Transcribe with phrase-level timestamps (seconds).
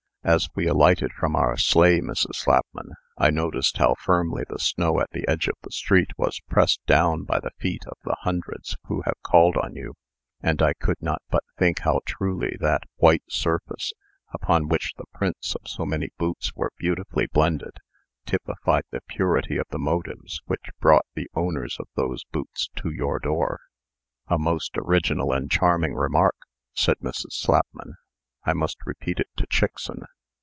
[0.23, 2.35] "As we alighted from our sleigh, Mrs.
[2.35, 6.79] Slapman, I noticed how firmly the snow at the edge of the street was pressed
[6.85, 9.95] down by the feet of the hundreds who have called on you;
[10.39, 13.93] and I could not but think how truly that white surface,
[14.31, 17.77] upon which the prints of so many boots were beautifully blended,
[18.27, 23.17] typified the purity of the motives which brought the owners of those boots to your
[23.17, 23.59] door."
[24.27, 26.35] "A most original and charming remark!"
[26.75, 27.31] said Mrs.
[27.31, 27.95] Slapman.
[28.43, 30.03] "I must repeat it to Chickson.